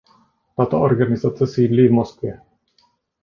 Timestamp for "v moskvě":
1.87-2.41